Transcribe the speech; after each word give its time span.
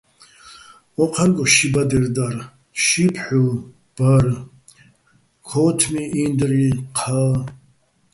ო́ჴარგო 1.01 1.43
ში 1.53 1.65
ბადერ 1.73 2.03
დარ, 2.15 2.35
ში 2.83 3.03
ფჰ̦უ 3.15 3.43
ბარ, 3.95 4.25
ქო́თმი, 5.47 6.03
ინდრი, 6.23 6.63
ჴა. 6.97 7.19